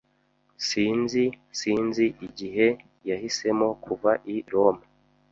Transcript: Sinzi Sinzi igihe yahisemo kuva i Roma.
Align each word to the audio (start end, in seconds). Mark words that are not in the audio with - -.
Sinzi 0.67 1.23
Sinzi 1.59 2.05
igihe 2.27 2.67
yahisemo 3.09 3.67
kuva 3.83 4.11
i 4.33 4.35
Roma. 4.53 4.85